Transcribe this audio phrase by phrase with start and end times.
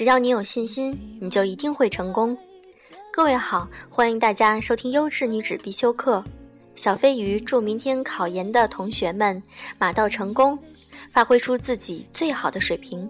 [0.00, 2.34] 只要你有信心，你就一定会成功。
[3.12, 6.24] 各位好，欢迎大家收听优质女子必修课。
[6.74, 9.42] 小飞鱼祝明天考研的同学们
[9.78, 10.58] 马到成功，
[11.10, 13.06] 发挥出自己最好的水平。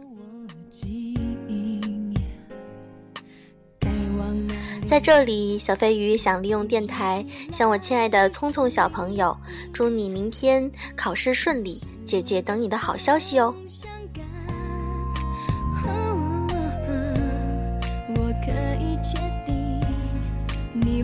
[4.84, 9.38] 在这里，小飞鱼想利用电台向我亲爱的聪聪小朋友，
[9.72, 13.54] 祝你明天考试顺利，姐姐等你的好消息哦。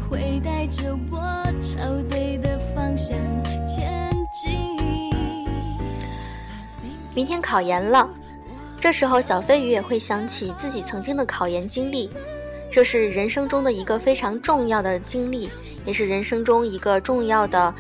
[0.09, 1.19] 会带着我
[1.61, 3.17] 朝对的方向
[3.67, 4.77] 前进。
[7.15, 8.09] 明天考研了，
[8.79, 12.11] 这时候小飞鱼也会想起自己曾经的考研经历。
[12.71, 15.49] 这是人生中的一个非常重要的经历，
[15.87, 17.73] 也是人生中一个重要的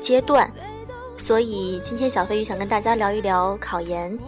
[0.00, 0.50] 阶段，
[1.16, 4.18] 所以今天小飞鱼想跟大家聊一聊考研。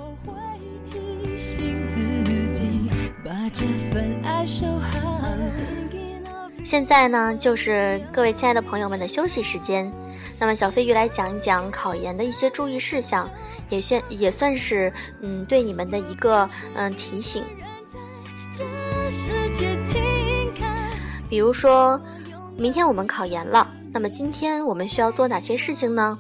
[3.25, 5.12] 把这份爱守好
[6.73, 9.93] 现在呢，就是各位亲爱的朋友们的休息时间，
[10.39, 13.29] 那么小飞鱼来讲一讲考研的一些注意事项，
[13.69, 17.45] 也算也算是嗯对你们的一个嗯提醒。
[21.29, 22.01] 比如说，
[22.57, 26.17] 明天我们考研了，那么今天我们需要做哪些事情呢？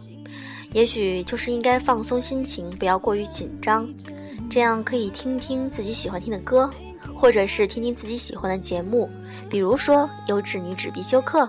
[0.74, 3.88] 也许就是应该放松心情，不要过于紧张，
[4.50, 6.68] 这样可以听听自己喜欢听的歌，
[7.22, 9.08] 或者是听听自己喜欢的节目，
[9.48, 11.48] 比如说优质女纸必修课。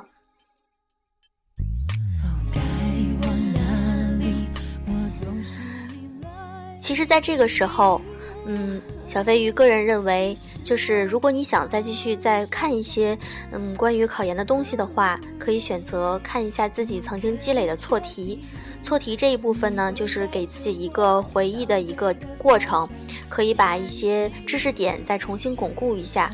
[6.79, 7.99] 其实，在这个时候。
[8.45, 13.17] 嗯，小飞鱼个人认为，就是如果你想再继续再看一些
[13.53, 18.43] 嗯关于考研的东西的话，可以选择看一下自己曾经积累的错题。
[18.83, 22.85] 错题这一部分呢，就是给自己一个回忆的一个过程，
[23.33, 26.29] 可以把一些知识点再重新巩固一下，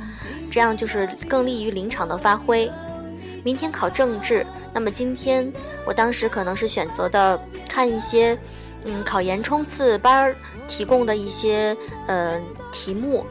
[0.52, 2.70] 这样就是更利于临场的发挥。
[3.42, 5.50] 明天考政治，那么今天
[5.86, 7.40] 我当时可能是选择的
[7.70, 8.38] 看一些。
[8.84, 11.76] 嗯，考研冲刺班儿提供的一些
[12.08, 12.40] 呃
[12.72, 13.26] 题目，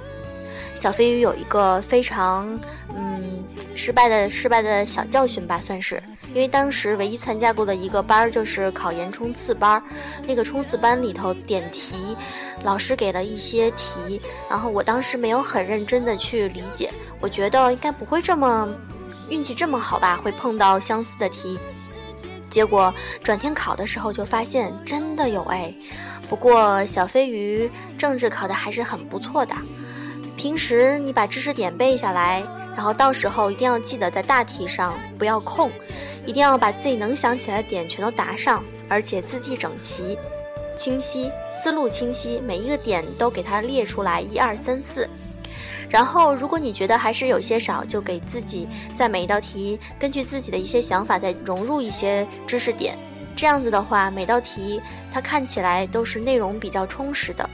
[0.74, 2.58] 小飞鱼有一个非常
[2.94, 9.82] 嗯失败的失败的小教训吧，算是，因为当时唯一参加过的一个班儿就是考研冲刺班儿，
[10.26, 12.16] 那个冲刺班里头点题，
[12.62, 16.90] 老师给了一些题，然后我当时没有很认真的去理解，
[17.20, 18.68] 我觉得应该不会这么
[19.30, 21.58] 运气这么好吧，会碰到相似的题。
[22.50, 25.72] 结果转天考的时候就发现真的有哎，
[26.28, 29.54] 不过小飞鱼政治考的还是很不错的。
[30.36, 32.42] 平时你把知识点背下来，
[32.76, 35.70] 然后到时候一定要记得在大题上不要空，
[36.28, 40.18] 一定要把自己能想起来的点全都答上，而且字迹整齐、
[40.76, 45.08] 清晰，思路清晰，每一个点都给它列出来，一二三四。
[45.88, 52.94] 然后，如果你觉得还是有些少，就给自己在每一道题根据自己的一些想法再融入一些知识点，
[53.34, 57.48] 这样子的话，每道题它看起来都是内容比较充实的，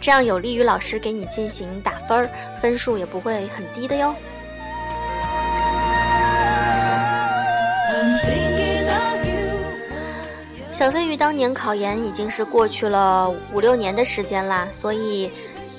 [0.00, 2.30] 这样有利于老师给你进行打分儿，
[2.60, 4.12] 分数也不会很低的哟。
[10.82, 15.30] 小飞鱼当年考研已经是过去了五六年的时间啦，所以。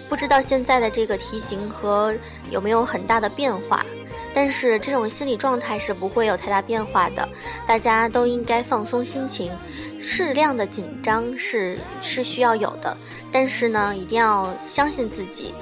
[0.08, 2.16] 不知道现在的这个题型和
[2.50, 3.86] 有没有很大的变化，
[4.34, 7.28] 但是这种心理状态是不会有太大变化的。
[7.68, 9.52] 大家都应该放松心情，
[10.00, 12.96] 适量的紧张是是需要有的，
[13.30, 15.54] 但是呢，一定要相信自己。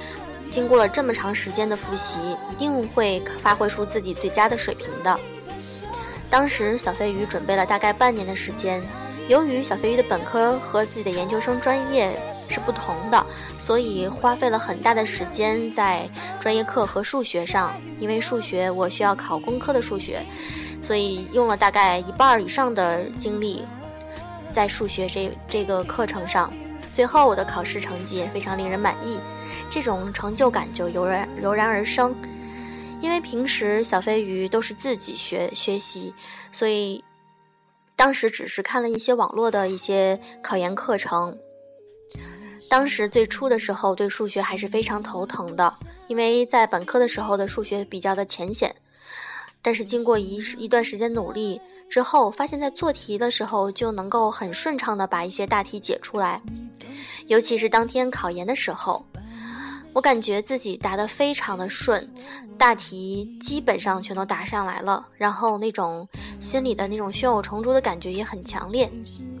[0.52, 5.18] 经过了这么长时间的复习，一定会发挥出自己最佳的水平的。
[6.30, 8.80] 当时小飞鱼准备了大概半年的时间。
[9.32, 13.26] 由于小飞鱼的本科和自己的研究生专业是不同的，
[13.58, 16.06] 所以花费了很大的时间在
[16.38, 17.72] 专业课和数学上。
[17.98, 20.20] 因为数学我需要考工科的数学，
[20.82, 23.64] 所以用了大概一半以上的精力
[24.52, 26.52] 在数学这这个课程上。
[26.92, 29.18] 最后我的考试成绩也非常令人满意，
[29.70, 32.14] 这种成就感就油然油然而生。
[33.00, 36.12] 因为平时小飞鱼都是自己学学习，
[36.52, 37.02] 所以。
[38.02, 41.38] 当时只是看了一些网络的一些考研课程。
[42.68, 45.72] 当时最初的时候，对数学还是非常头疼的，
[46.08, 48.74] 因为在本科的时候的数学比较的浅显。
[49.62, 56.42] 但是经过一一段时间努力之后，发现在做题的时候就能够很顺畅的把一些大题解出来，
[57.28, 59.06] 尤其是当天考研的时候。
[59.92, 62.08] 我感觉自己答得非常的顺，
[62.56, 66.08] 大题基本上全都答上来了，然后那种
[66.40, 68.90] 心里的那种胸有成竹的感觉也很强烈，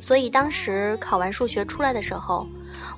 [0.00, 2.46] 所以当时考完数学出来的时候，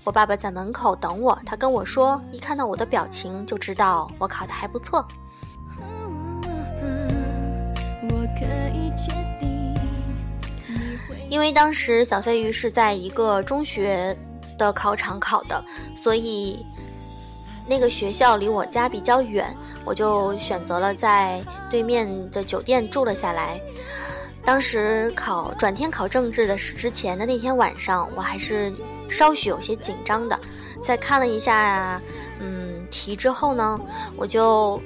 [0.02, 5.06] 我爸爸在门口等我，他跟我说，一看到我的表情就知道我考的还不错。
[11.30, 14.16] 因为当时小飞鱼是在一个中学
[14.56, 15.64] 的考场考的，
[15.96, 16.64] 所以
[17.66, 23.60] 那个学校离我家比较远，我就选择了在对面的酒店住了下来。
[24.44, 28.70] 当时考转天考政治的之前的那天晚上，我还是
[29.08, 30.38] 稍许有些紧张的。
[30.82, 31.98] 在看了一下
[32.40, 33.80] 嗯题之后呢，
[34.16, 34.78] 我就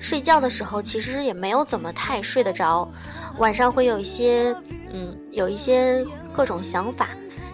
[0.00, 2.90] 睡觉的时候其实也没有怎么太睡得着，
[3.36, 4.56] 晚上会有一些
[4.90, 7.10] 嗯有一些各种想法，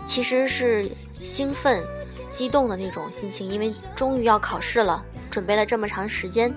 [0.06, 1.82] 其实是兴奋、
[2.31, 6.53] 激动的那种心情，因为终于要考试了，准备了这么长时间。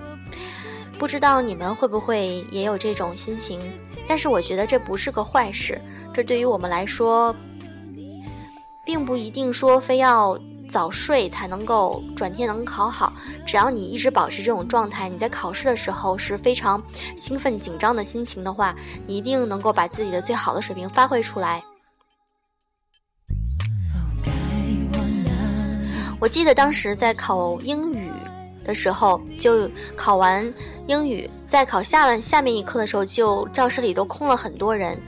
[0.98, 3.60] 不知道你们会不会也有这种心情？
[4.06, 5.80] 但是我觉得这不是个坏事，
[6.12, 7.34] 这对于我们来说，
[8.84, 13.12] 并不一定说非要早睡才能够转天能考好。
[13.44, 16.82] 只要你一直保持这种状态，你在考试的时候是非常
[17.16, 18.74] 兴奋紧张的心情的话，
[19.04, 21.62] 你一定能够把自己的最好的水平发挥出来。
[26.24, 28.10] 我记得当时在考英语
[28.64, 30.50] 的时候，就考完。
[30.86, 34.98] 英语在考下完下面一课的时候，就教室里都空了很多人。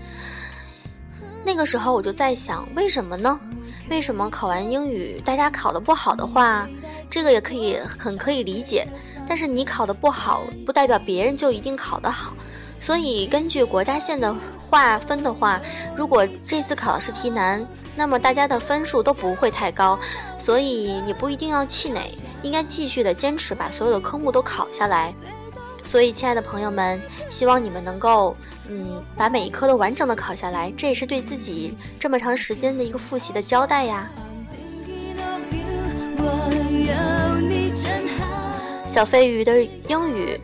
[1.43, 3.41] 那个时候我就在想，为什么呢？
[3.89, 6.69] 为什么考完英语大家考得不好的话，
[7.09, 8.87] 这个也可以很可以理解。
[9.27, 12.35] 但是你考得不好，不代表别人就一定考得好。
[12.79, 15.59] 所以根据国家线的划分的话，
[15.97, 17.67] 如果这次考的是题难，
[17.97, 19.99] 那么大家的分数都不会太高。
[20.39, 22.03] 所以你不一定要气馁，
[22.43, 25.13] 应该继续的坚持把所有的科目都考下来。
[25.85, 27.01] 所以，亲爱的朋友们，
[27.31, 28.37] 希望你们能够，
[28.69, 34.09] 嗯，把每一科都完整的考下来，这也是对自己这么长时间的一个复习的交代呀。
[38.89, 40.41] 小飞鱼的英语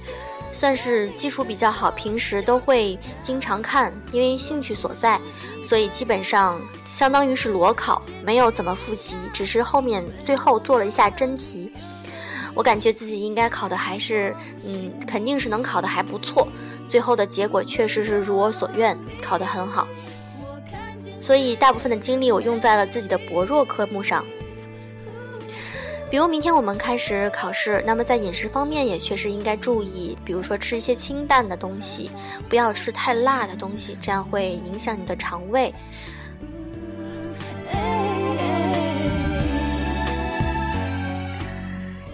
[0.52, 5.19] 算是基础比较好，平时都会经常看，因为兴趣所在，
[5.62, 11.72] 所以基本上相当于是裸考，没有怎么复习，只是后面最后做了一下真题。
[12.54, 14.34] 我感觉自己应该考的还是，
[14.66, 16.46] 嗯，肯定是能考的还不错。
[16.88, 19.86] 最后的结果确实是如我所愿，考得很好。
[21.20, 24.24] 所以大部分的精力我用在了自己的薄弱科目上。
[26.12, 32.10] 比如明天我们开始考试，那么在饮食方面也确实应该注意，比如说吃一些清淡的东西，
[32.50, 35.72] 不要吃太辣的东西，这样会影响你的肠胃。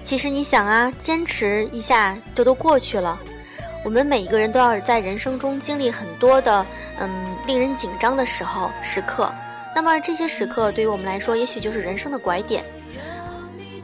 [0.05, 3.19] 其实你想啊，坚持一下就都过去了。
[3.85, 6.65] 我们每一个人都要在人生中经历很多的，
[7.01, 7.11] 嗯，
[7.49, 9.29] 令人紧张的时候时刻。
[9.75, 12.63] 那么这些时刻对于我们来说，也许就是人生的拐点。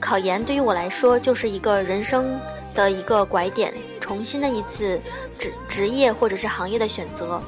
[0.01, 2.39] 考研对于我来说，就是一个人生
[2.75, 5.01] 的一个拐点，重新的一次
[5.33, 7.41] 职职业或者是行业的选择。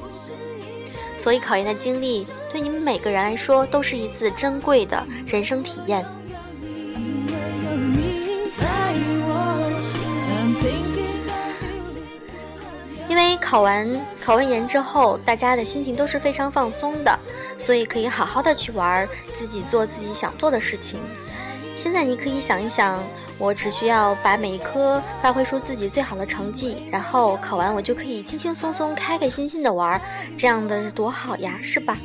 [1.17, 6.05] 所以考研的经历对你们每个人来说，都是一次珍贵的人生体验。
[13.09, 13.87] 因为考完
[14.23, 17.19] 考完研之后，大家的心情都是非常放松的，
[17.57, 20.99] 所以可以好好的去玩，自己做自己想做的事情。
[21.87, 23.01] 现在你可以想一想，
[23.37, 29.99] 我只需要把每一科发挥出自己最好的成绩，然后考完我就可以轻轻松松、开开心心的玩，
[30.37, 31.97] 这样的多好呀，是吧？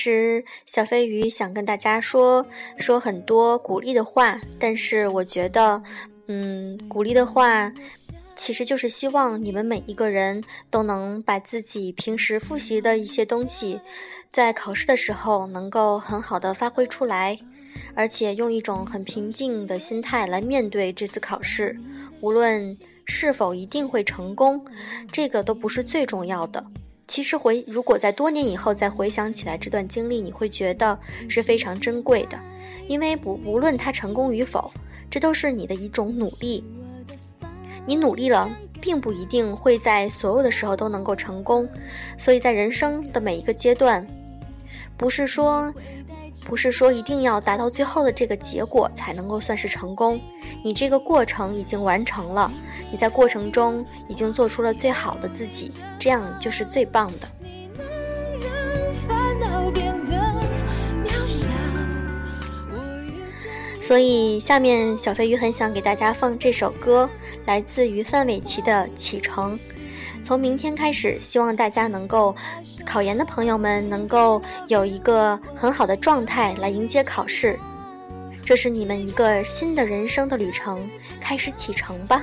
[0.00, 2.46] 其实小飞鱼想跟大家说
[2.78, 5.82] 说很多鼓励的话，但是我觉得，
[6.26, 7.70] 嗯，鼓励的话，
[8.34, 13.78] 其实就是希望你们每一个人都能把自己平时复习的一些东西，
[14.32, 17.36] 在考试的时候能够很好的发挥出来，
[17.94, 21.78] 而且用一种很平静的心态来面对这次考试，
[22.22, 24.64] 无论是否一定会成功，
[25.12, 26.64] 这个都不是最重要的。
[27.10, 30.96] 其实回，如果在多年以后再回想起来这段经历，你会觉得
[31.28, 32.38] 是非常珍贵的，
[32.86, 34.70] 因为不无论他成功与否，
[35.10, 36.62] 这都是你的一种努力。
[37.84, 38.48] 你努力了，
[38.80, 41.68] 并不一定会在所有的时候都能够成功，
[42.16, 44.06] 所以在人生的每一个阶段，
[44.96, 45.74] 不是说。
[46.46, 50.20] 不是说一定要达到最后的这个结果才能够算是成功，
[50.64, 52.50] 你这个过程已经完成了，
[52.90, 57.28] 你在过程中已经做出了最好的自己，这样就是最棒的。
[63.82, 67.10] 所以下面小飞鱼很想给大家放这首歌，
[67.46, 69.56] 来自于范玮琪的《启程》。
[70.22, 72.34] 从明天开始，希望大家能够
[72.86, 77.58] 考研的朋友们能够有一个很好的状态来迎接考试。
[78.44, 80.88] 这是你们一个新的人生的旅程，
[81.20, 82.22] 开始启程吧。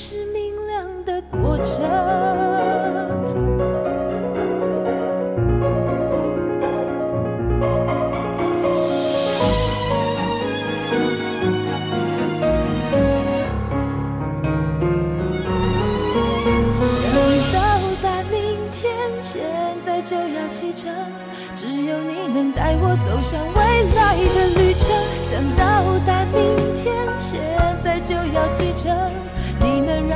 [0.00, 1.82] 是明亮的过程
[16.86, 17.58] 想到
[18.00, 19.42] 达明天现
[19.84, 20.94] 在就要启程。
[21.56, 24.94] 只有你能带我走向未来的旅程。
[25.24, 27.40] 想到达明天现
[27.82, 29.28] 在就要启程。